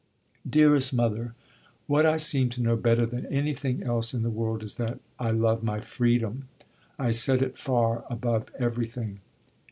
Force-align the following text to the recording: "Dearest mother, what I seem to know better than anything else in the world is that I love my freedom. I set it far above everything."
"Dearest 0.49 0.95
mother, 0.95 1.35
what 1.85 2.07
I 2.07 2.17
seem 2.17 2.49
to 2.57 2.61
know 2.63 2.75
better 2.75 3.05
than 3.05 3.27
anything 3.27 3.83
else 3.83 4.15
in 4.15 4.23
the 4.23 4.31
world 4.31 4.63
is 4.63 4.77
that 4.77 4.99
I 5.19 5.29
love 5.29 5.61
my 5.61 5.79
freedom. 5.79 6.47
I 6.97 7.11
set 7.11 7.43
it 7.43 7.55
far 7.55 8.03
above 8.09 8.45
everything." 8.57 9.19